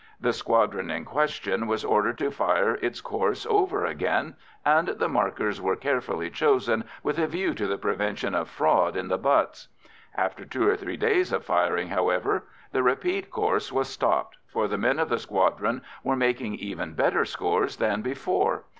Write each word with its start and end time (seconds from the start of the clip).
The 0.19 0.33
squadron 0.33 0.89
in 0.89 1.05
question 1.05 1.67
was 1.67 1.85
ordered 1.85 2.17
to 2.17 2.31
fire 2.31 2.73
its 2.81 3.01
course 3.01 3.45
over 3.45 3.85
again, 3.85 4.33
and 4.65 4.87
the 4.87 5.07
markers 5.07 5.61
were 5.61 5.75
carefully 5.75 6.31
chosen 6.31 6.85
with 7.03 7.19
a 7.19 7.27
view 7.27 7.53
to 7.53 7.67
the 7.67 7.77
prevention 7.77 8.33
of 8.33 8.49
fraud 8.49 8.97
in 8.97 9.09
the 9.09 9.19
butts. 9.19 9.67
After 10.15 10.43
two 10.43 10.67
or 10.67 10.75
three 10.75 10.97
days 10.97 11.31
of 11.31 11.45
firing, 11.45 11.89
however, 11.89 12.45
the 12.71 12.81
repeat 12.81 13.29
course 13.29 13.71
was 13.71 13.87
stopped, 13.89 14.37
for 14.47 14.67
the 14.67 14.75
men 14.75 14.97
of 14.97 15.09
the 15.09 15.19
squadron 15.19 15.83
were 16.03 16.15
making 16.15 16.55
even 16.55 16.93
better 16.95 17.23
scores 17.23 17.77
than 17.77 18.01
before. 18.01 18.63